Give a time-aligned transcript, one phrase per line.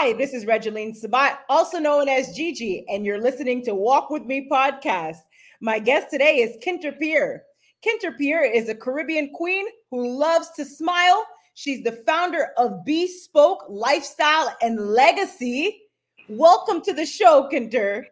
[0.00, 4.26] Hi, this is Regeline Sabat, also known as Gigi, and you're listening to Walk With
[4.26, 5.16] Me podcast.
[5.60, 7.42] My guest today is Kinter Pierre.
[7.84, 11.26] Kinter Pierre is a Caribbean queen who loves to smile.
[11.54, 15.80] She's the founder of Bespoke Lifestyle and Legacy.
[16.28, 18.04] Welcome to the show, Kinter.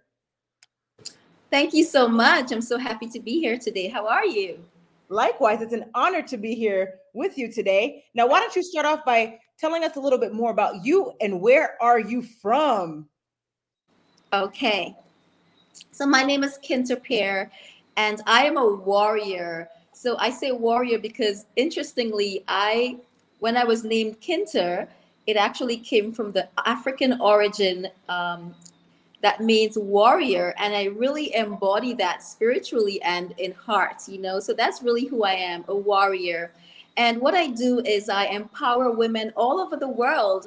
[1.53, 2.51] Thank you so much.
[2.51, 3.87] I'm so happy to be here today.
[3.87, 4.59] How are you?
[5.09, 8.05] Likewise, it's an honor to be here with you today.
[8.15, 11.13] Now, why don't you start off by telling us a little bit more about you
[11.21, 13.09] and where are you from?
[14.33, 14.95] Okay.
[15.93, 17.51] So my name is Kinter Pierre
[17.97, 19.69] and I am a warrior.
[19.93, 22.99] So I say warrior because interestingly, I
[23.39, 24.89] when I was named Kinter,
[25.27, 28.55] it actually came from the African origin um,
[29.27, 34.37] that means warrior and i really embody that spiritually and in heart you know?
[34.47, 36.43] So that's really who i am a warrior.
[36.97, 40.43] And what i do is i empower women all over the world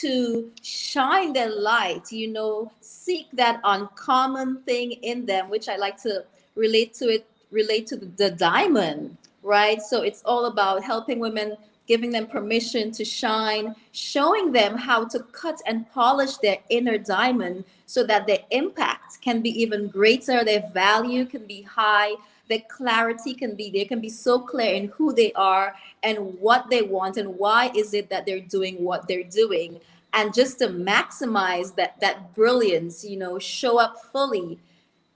[0.00, 5.98] to shine their light you know seek that uncommon thing in them which i like
[6.08, 9.82] to relate to it relate to the diamond right?
[9.82, 15.20] So it's all about helping women giving them permission to shine, showing them how to
[15.32, 20.68] cut and polish their inner diamond so that their impact can be even greater, their
[20.72, 22.14] value can be high,
[22.48, 26.68] their clarity can be, they can be so clear in who they are and what
[26.70, 29.80] they want and why is it that they're doing what they're doing.
[30.12, 34.58] And just to maximize that that brilliance, you know, show up fully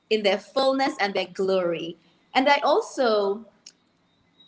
[0.08, 1.96] in their fullness and their glory.
[2.34, 3.44] And I also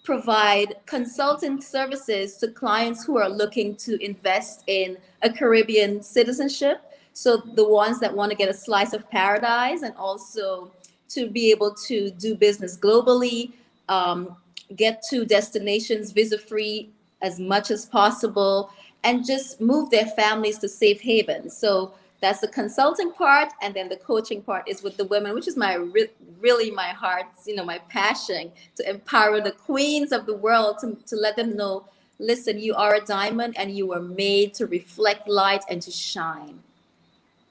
[0.09, 6.81] provide consulting services to clients who are looking to invest in a Caribbean citizenship.
[7.12, 10.70] So the ones that want to get a slice of paradise and also
[11.11, 13.53] to be able to do business globally,
[13.91, 14.34] um,
[14.77, 16.89] get to destinations visa free
[17.20, 18.70] as much as possible,
[19.05, 21.55] and just move their families to safe havens.
[21.55, 25.48] So that's the consulting part and then the coaching part is with the women which
[25.48, 30.27] is my re- really my heart's you know my passion to empower the queens of
[30.27, 31.86] the world to, to let them know
[32.18, 36.61] listen you are a diamond and you were made to reflect light and to shine.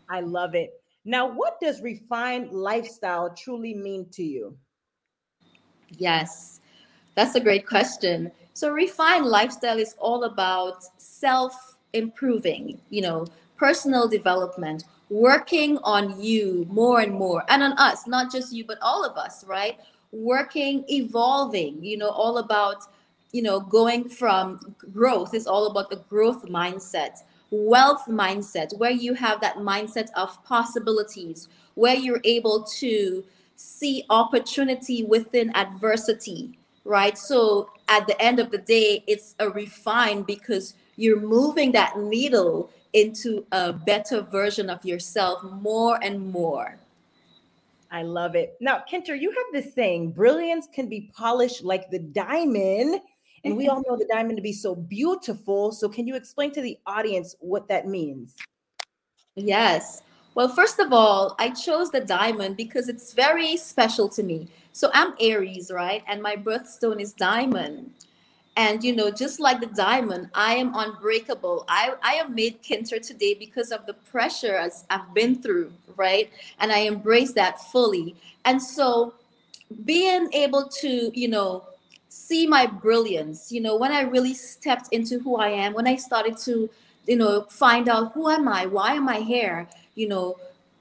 [0.10, 0.82] I love it.
[1.06, 4.58] Now what does refined lifestyle truly mean to you?
[5.98, 6.60] Yes.
[7.16, 8.32] That's a great question.
[8.54, 13.26] So refined lifestyle is all about self improving you know
[13.58, 18.78] personal development, working on you more and more, and on us, not just you, but
[18.82, 19.80] all of us, right?
[20.12, 22.84] Working, evolving, you know, all about,
[23.32, 29.14] you know, going from growth is all about the growth mindset, wealth mindset, where you
[29.14, 33.24] have that mindset of possibilities, where you're able to
[33.56, 37.18] see opportunity within adversity, right?
[37.18, 42.70] So at the end of the day, it's a refine because you're moving that needle
[42.98, 46.80] into a better version of yourself more and more.
[47.92, 48.58] I love it.
[48.60, 53.02] Now, Kinter, you have this saying brilliance can be polished like the diamond.
[53.44, 53.72] And we mm-hmm.
[53.72, 55.72] all know the diamond to be so beautiful.
[55.72, 58.36] So, can you explain to the audience what that means?
[59.36, 60.02] Yes.
[60.34, 64.50] Well, first of all, I chose the diamond because it's very special to me.
[64.74, 66.04] So, I'm Aries, right?
[66.08, 67.92] And my birthstone is diamond.
[68.58, 71.64] And you know, just like the diamond, I am unbreakable.
[71.70, 76.32] I, I am made Kinter today because of the pressure as I've been through, right?
[76.60, 78.16] And I embrace that fully.
[78.46, 79.14] And so
[79.86, 81.66] being able to, you know,
[82.10, 85.96] see my brilliance, you know, when I really stepped into who I am, when I
[85.96, 86.68] started to,
[87.06, 90.36] you know, find out who am I, why am I here, you know,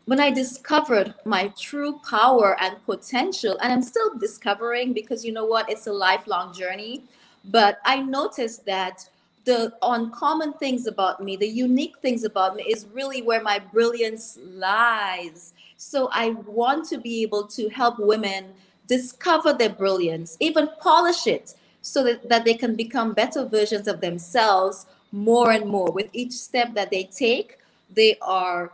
[0.07, 5.45] when I discovered my true power and potential, and I'm still discovering because you know
[5.45, 7.03] what, it's a lifelong journey
[7.51, 9.09] but I noticed that
[9.45, 14.39] the uncommon things about me, the unique things about me, is really where my brilliance
[14.43, 15.55] lies.
[15.77, 18.47] So I want to be able to help women
[18.89, 24.01] discover their brilliance, even polish it so that, that they can become better versions of
[24.01, 25.93] themselves more and more.
[25.93, 28.73] With each step that they take, they are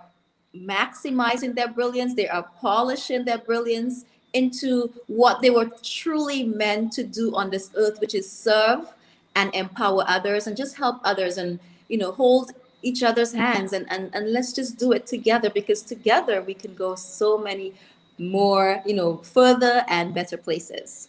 [0.57, 7.05] maximizing their brilliance, they are polishing their brilliance, into what they were truly meant to
[7.05, 8.87] do on this earth, which is serve
[9.35, 11.59] and empower others and just help others and
[11.89, 12.53] you know hold
[12.83, 16.75] each other's hands and, and and let's just do it together because together we can
[16.75, 17.73] go so many
[18.19, 21.09] more you know further and better places.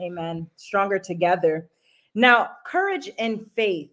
[0.00, 0.48] Amen.
[0.56, 1.68] Stronger together.
[2.14, 3.90] Now courage and faith.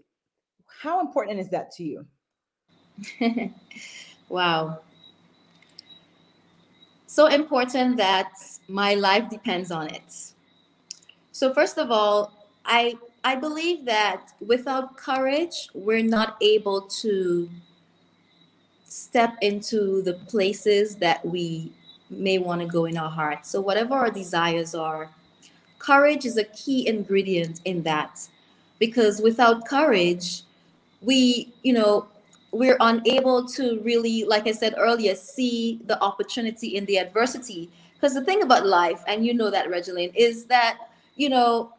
[0.82, 2.06] How important is that to you?
[4.30, 4.82] Wow
[7.18, 8.30] so important that
[8.68, 10.10] my life depends on it.
[11.32, 12.32] So first of all,
[12.64, 12.94] I
[13.24, 17.50] I believe that without courage, we're not able to
[18.84, 21.74] step into the places that we
[22.12, 23.48] may want to go in our heart.
[23.48, 25.10] So, whatever our desires are,
[25.80, 28.14] courage is a key ingredient in that.
[28.78, 30.44] Because without courage,
[31.02, 32.08] we, you know,
[32.52, 37.70] we're unable to really, like I said earlier, see the opportunity in the adversity.
[37.94, 40.78] Because the thing about life, and you know that, Regeline, is that,
[41.16, 41.74] you know,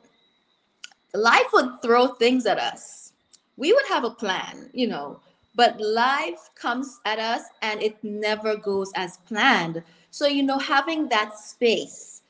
[1.14, 3.12] life would throw things at us.
[3.56, 5.20] We would have a plan, you know,
[5.54, 9.82] but life comes at us and it never goes as planned.
[10.10, 12.22] So, you know, having that space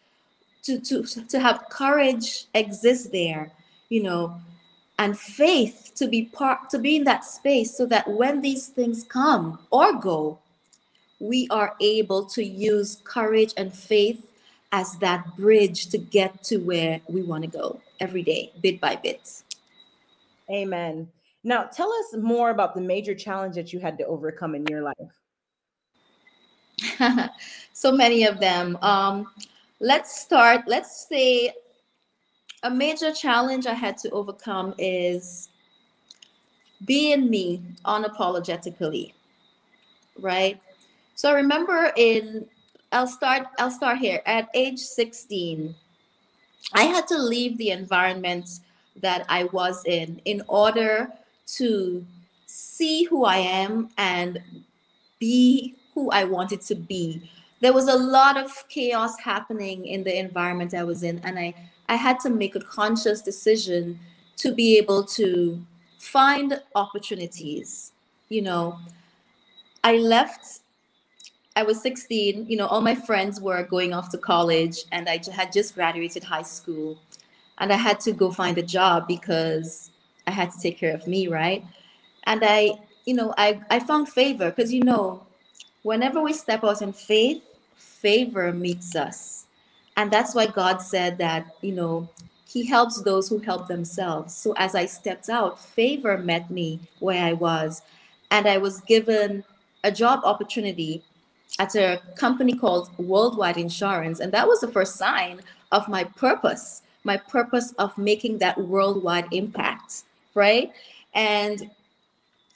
[0.62, 3.52] to, to, to have courage exist there,
[3.88, 4.40] you know,
[4.98, 9.04] and faith to be part to be in that space so that when these things
[9.04, 10.38] come or go
[11.20, 14.32] we are able to use courage and faith
[14.72, 18.94] as that bridge to get to where we want to go every day bit by
[18.96, 19.42] bit.
[20.50, 21.08] Amen.
[21.42, 24.82] Now tell us more about the major challenge that you had to overcome in your
[24.82, 24.96] life.
[27.72, 28.76] So many of them.
[28.82, 29.28] Um,
[29.78, 31.52] let's start let's say
[32.62, 35.48] a major challenge I had to overcome is
[36.84, 39.12] being me unapologetically,
[40.20, 40.60] right?
[41.14, 42.46] So I remember in
[42.92, 45.74] I'll start I'll start here at age 16
[46.74, 48.60] I had to leave the environment
[48.96, 51.12] that I was in in order
[51.56, 52.04] to
[52.46, 54.40] see who I am and
[55.18, 57.30] be who I wanted to be.
[57.60, 61.54] There was a lot of chaos happening in the environment I was in and I
[61.88, 63.98] I had to make a conscious decision
[64.36, 65.64] to be able to
[65.98, 67.92] find opportunities.
[68.28, 68.78] You know,
[69.82, 70.60] I left,
[71.56, 75.20] I was 16, you know, all my friends were going off to college, and I
[75.32, 76.98] had just graduated high school.
[77.58, 79.90] And I had to go find a job because
[80.26, 81.64] I had to take care of me, right?
[82.24, 82.74] And I,
[83.04, 85.26] you know, I, I found favor because, you know,
[85.82, 87.42] whenever we step out in faith,
[87.74, 89.47] favor meets us
[89.98, 92.08] and that's why God said that, you know,
[92.46, 94.32] He helps those who help themselves.
[94.32, 97.82] So as I stepped out, favor met me where I was.
[98.30, 99.42] And I was given
[99.82, 101.02] a job opportunity
[101.58, 104.20] at a company called Worldwide Insurance.
[104.20, 105.40] And that was the first sign
[105.72, 110.04] of my purpose, my purpose of making that worldwide impact,
[110.34, 110.70] right?
[111.12, 111.68] And,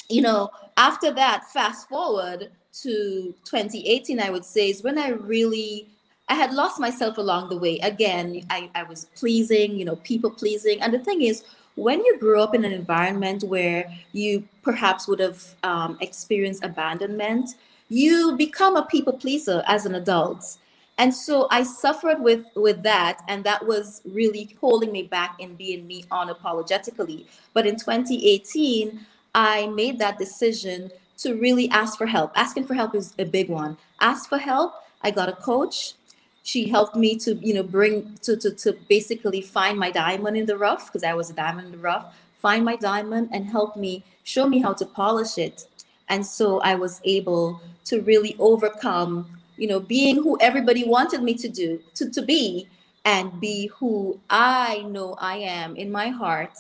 [0.09, 2.53] you know, after that, fast forward
[2.83, 5.89] to 2018, I would say, is when I really
[6.33, 7.79] I had lost myself along the way.
[7.81, 10.81] Again, I, I was pleasing, you know, people pleasing.
[10.81, 11.45] And the thing is,
[11.75, 17.51] when you grew up in an environment where you perhaps would have um, experienced abandonment,
[17.91, 20.57] you become a people pleaser as an adult.
[20.97, 25.55] And so I suffered with with that, and that was really holding me back in
[25.55, 27.27] being me unapologetically.
[27.53, 32.33] But in 2018, I made that decision to really ask for help.
[32.37, 33.77] Asking for help is a big one.
[34.01, 34.73] Ask for help.
[35.03, 35.95] I got a coach
[36.43, 40.47] she helped me to you know bring to to, to basically find my diamond in
[40.47, 43.77] the rough because i was a diamond in the rough find my diamond and help
[43.77, 45.67] me show me how to polish it.
[46.09, 51.35] And so i was able to really overcome you know being who everybody wanted me
[51.35, 52.69] to do to, to be
[53.05, 56.57] and be who i know i am in my heart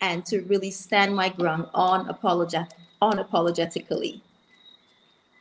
[0.00, 2.70] and to really stand my ground on apologet
[3.02, 4.20] unapologetically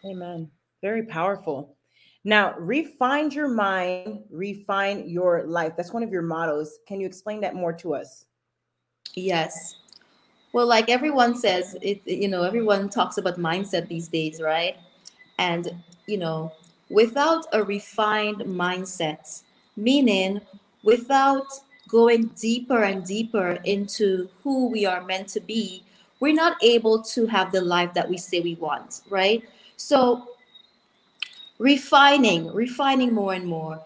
[0.05, 0.49] amen.
[0.81, 1.75] Very powerful
[2.23, 5.73] now, refine your mind, refine your life.
[5.77, 6.79] That's one of your mottos.
[6.85, 8.25] Can you explain that more to us?
[9.15, 9.77] Yes.
[10.51, 14.77] Well, like everyone says, it you know, everyone talks about mindset these days, right?
[15.37, 16.51] And you know,
[16.89, 19.43] without a refined mindset,
[19.77, 20.41] meaning
[20.83, 21.45] without
[21.87, 25.83] going deeper and deeper into who we are meant to be,
[26.19, 29.43] we're not able to have the life that we say we want, right?
[29.77, 30.28] So
[31.59, 33.79] refining refining more and more.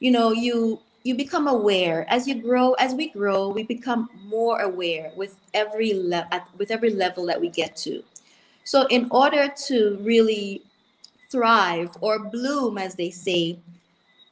[0.00, 2.04] You know you you become aware.
[2.10, 6.70] As you grow as we grow we become more aware with every le- at, with
[6.70, 8.02] every level that we get to.
[8.64, 10.62] So in order to really
[11.30, 13.58] thrive or bloom as they say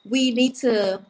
[0.09, 1.00] we need to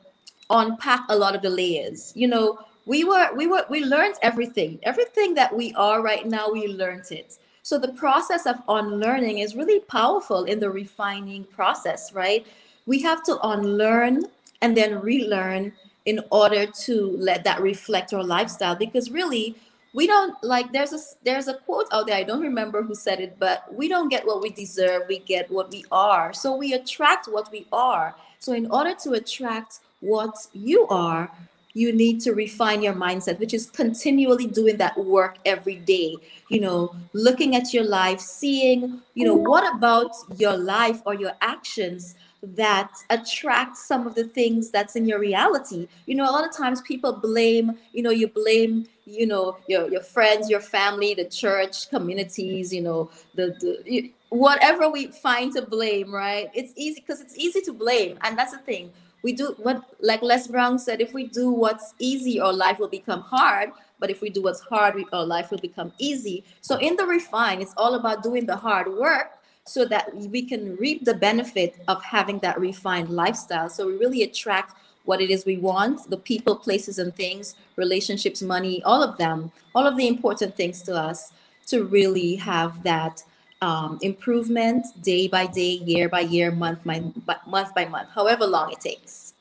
[0.51, 2.13] unpack a lot of the layers.
[2.15, 4.79] You know we were we were we learned everything.
[4.83, 7.39] Everything that we are right now we learned it
[7.71, 12.45] so the process of unlearning is really powerful in the refining process, right?
[12.85, 14.25] We have to unlearn
[14.61, 15.73] and then relearn
[16.05, 19.55] in order to let that reflect our lifestyle because really
[19.95, 23.21] we don't like there's a there's a quote out there i don't remember who said
[23.21, 26.75] it but we don't get what we deserve we get what we are so we
[26.75, 31.31] attract what we are so in order to attract what you are
[31.73, 36.17] you need to refine your mindset, which is continually doing that work every day.
[36.49, 41.33] You know, looking at your life, seeing, you know, what about your life or your
[41.41, 45.89] actions that attract some of the things that's in your reality.
[46.07, 49.91] You know, a lot of times people blame, you know, you blame, you know, your,
[49.91, 55.63] your friends, your family, the church, communities, you know, the, the whatever we find to
[55.63, 56.49] blame, right?
[56.55, 58.19] It's easy because it's easy to blame.
[58.23, 58.91] And that's the thing
[59.23, 62.89] we do what like les brown said if we do what's easy our life will
[62.89, 63.71] become hard.
[63.99, 66.45] But if we do what's hard we, our life will become easy.
[66.63, 70.77] So in the refine it's all about doing the hard work so that we can
[70.77, 73.69] reap the benefit of having that refined lifestyle.
[73.69, 74.75] So we really attract
[75.05, 79.51] what it is we want the people places and things relationships money all of them
[79.75, 81.33] all of the important things to us
[81.67, 83.23] to really have that
[83.63, 87.03] um, improvement day by day, year by year, month by
[87.47, 89.35] month by month, however long it takes.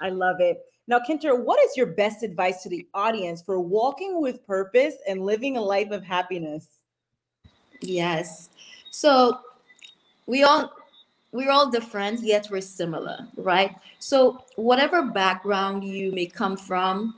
[0.00, 0.64] I love it.
[0.86, 5.24] Now, Kinter, what is your best advice to the audience for walking with purpose and
[5.24, 6.66] living a life of happiness?
[7.80, 8.50] Yes.
[8.90, 9.40] So
[10.26, 10.72] we all
[11.32, 13.74] we're all different, yet we're similar, right?
[13.98, 17.16] So whatever background you may come from,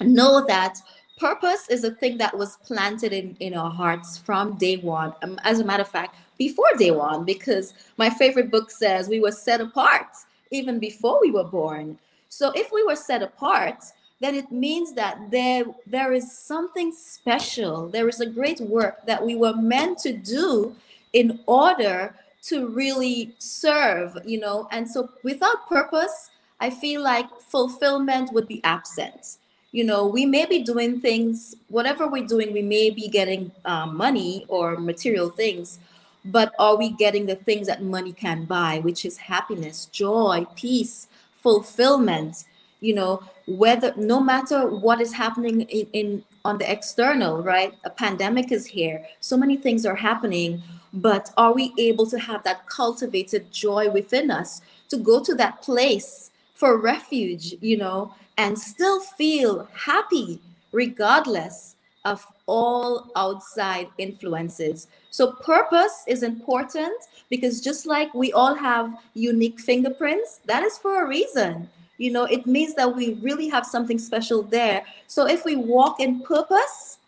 [0.00, 0.78] know that
[1.18, 5.12] purpose is a thing that was planted in, in our hearts from day one.
[5.22, 9.20] Um, as a matter of fact, before day one, because my favorite book says we
[9.20, 10.06] were set apart
[10.50, 11.98] even before we were born.
[12.28, 13.84] So if we were set apart,
[14.20, 17.88] then it means that there there is something special.
[17.88, 20.74] There is a great work that we were meant to do
[21.12, 24.68] in order to really serve, you know.
[24.70, 29.38] And so without purpose, I feel like fulfillment would be absent
[29.72, 33.96] you know we may be doing things whatever we're doing we may be getting um,
[33.96, 35.78] money or material things
[36.24, 41.08] but are we getting the things that money can buy which is happiness joy peace
[41.34, 42.44] fulfillment?
[42.80, 47.74] You know whether no matter what is happening in, in on the external right?
[47.84, 49.04] A pandemic is here.
[49.20, 54.30] So many things are happening but are we able to have that cultivated joy within
[54.30, 60.40] us to go to that place for refuge you know and still feel happy
[60.72, 64.88] regardless of all outside influences.
[65.10, 66.96] So, purpose is important
[67.28, 71.68] because just like we all have unique fingerprints, that is for a reason.
[71.98, 74.84] You know, it means that we really have something special there.
[75.06, 76.98] So, if we walk in purpose,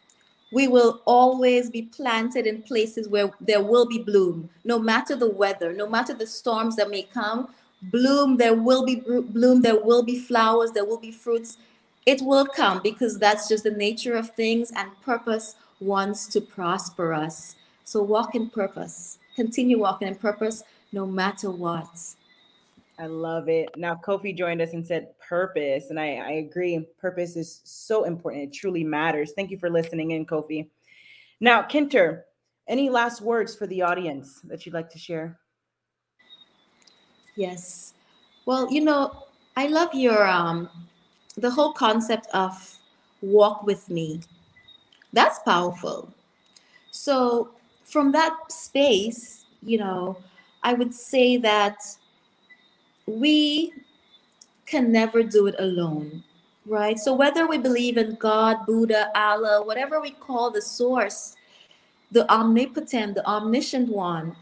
[0.53, 5.31] we will always be planted in places where there will be bloom, no matter the
[5.31, 7.49] weather, no matter the storms that may come
[7.85, 11.59] bloom there will be bloom there will be flowers there will be fruits
[12.07, 17.13] it will come because that's just the nature of things and purpose wants to prosper
[17.13, 22.15] us so walk in purpose continue walking in purpose no matter what
[23.01, 23.71] I love it.
[23.79, 25.89] Now, Kofi joined us and said purpose.
[25.89, 26.87] And I, I agree.
[27.01, 28.45] Purpose is so important.
[28.45, 29.33] It truly matters.
[29.33, 30.69] Thank you for listening in, Kofi.
[31.41, 32.25] Now, Kinter,
[32.69, 35.40] any last words for the audience that you'd like to share?
[37.41, 37.95] Yes.
[38.45, 39.25] Well, you know,
[39.57, 40.69] I love your um
[41.39, 42.53] the whole concept of
[43.23, 44.21] walk with me.
[45.15, 46.13] That's powerful.
[46.91, 47.49] So
[47.83, 50.19] from that space, you know,
[50.63, 51.81] I would say that
[53.07, 53.73] we
[54.67, 56.23] can never do it alone,
[56.67, 56.99] right?
[56.99, 61.37] So whether we believe in God, Buddha, Allah, whatever we call the source,
[62.13, 64.37] the omnipotent, the omniscient one,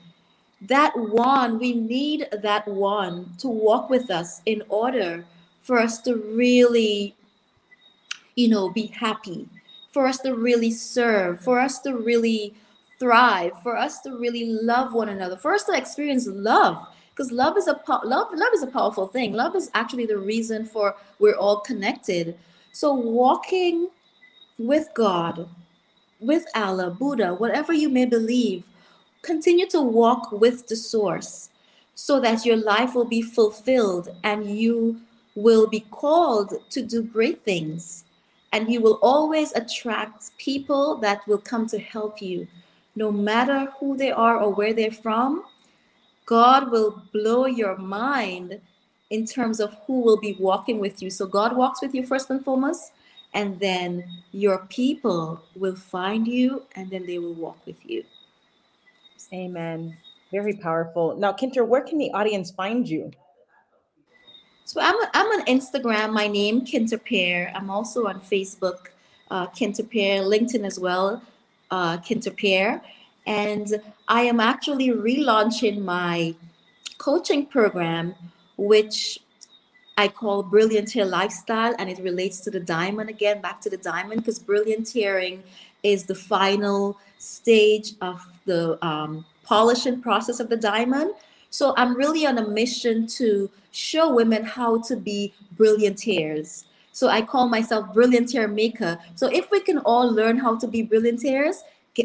[0.62, 5.24] that one, we need that one to walk with us in order
[5.62, 7.14] for us to really,
[8.34, 9.48] you know, be happy,
[9.90, 12.54] for us to really serve, for us to really
[12.98, 16.86] thrive, for us to really love one another, for us to experience love.
[17.10, 19.32] Because love is a love, love is a powerful thing.
[19.32, 22.36] Love is actually the reason for we're all connected.
[22.72, 23.88] So walking
[24.56, 25.48] with God,
[26.20, 28.64] with Allah, Buddha, whatever you may believe,
[29.28, 31.50] continue to walk with the source
[31.94, 34.99] so that your life will be fulfilled and you
[35.35, 38.04] will be called to do great things.
[38.54, 42.49] And you will always attract people that will come to help you,
[42.97, 45.44] no matter who they are or where they're from.
[46.25, 48.58] God will blow your mind
[49.11, 51.11] in terms of who will be walking with you.
[51.11, 52.92] So God walks with you first and foremost,
[53.35, 58.04] and then your people will find you and then they will walk with you.
[59.32, 59.97] Amen.
[60.30, 61.16] Very powerful.
[61.16, 63.11] Now, Kinter, where can the audience find you?
[64.64, 67.50] So I'm, I'm on Instagram, my name, Kinter Pear.
[67.54, 68.88] I'm also on Facebook,
[69.30, 71.23] uh, Kinter Pear, LinkedIn as well,
[71.70, 72.82] uh, Kinter Pear.
[73.26, 76.35] And I am actually relaunching my
[76.99, 78.14] coaching program,
[78.56, 79.18] which
[79.97, 84.20] I call Brillianteer Lifestyle, and it relates to the diamond again, back to the diamond,
[84.20, 85.40] because brillianteering
[85.82, 91.12] is the final stage of the um, polishing process of the diamond.
[91.50, 96.64] So I'm really on a mission to show women how to be brillianteers.
[96.93, 98.99] So I call myself brillianteer maker.
[99.14, 101.59] So if we can all learn how to be brillianteers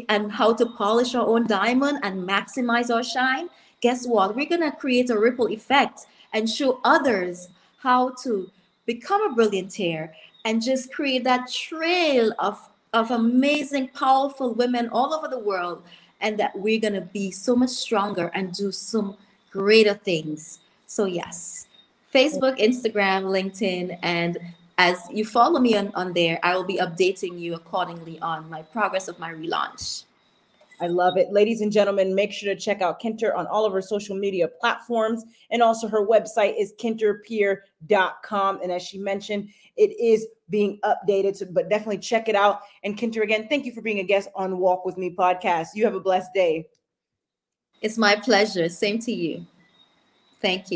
[0.08, 3.48] and how to polish our own diamond and maximize our shine,
[3.80, 4.36] guess what?
[4.36, 7.48] We're gonna create a ripple effect and show others
[7.78, 8.50] how to
[8.86, 10.10] become a brillianteer
[10.44, 15.82] and just create that trail of, of amazing, powerful women all over the world.
[16.24, 19.16] And that we're gonna be so much stronger and do some
[19.52, 20.58] greater things.
[20.86, 21.68] So yes,
[22.12, 24.38] Facebook, Instagram, LinkedIn, and
[24.78, 28.62] as you follow me on, on there, I will be updating you accordingly on my
[28.62, 30.04] progress of my relaunch.
[30.80, 31.32] I love it.
[31.32, 34.48] Ladies and gentlemen, make sure to check out Kinter on all of her social media
[34.48, 35.24] platforms.
[35.50, 38.60] And also, her website is kinterpeer.com.
[38.60, 41.36] And as she mentioned, it is being updated.
[41.36, 42.60] So, but definitely check it out.
[42.82, 45.68] And Kinter, again, thank you for being a guest on Walk With Me podcast.
[45.74, 46.66] You have a blessed day.
[47.80, 48.68] It's my pleasure.
[48.68, 49.46] Same to you.
[50.40, 50.72] Thank you.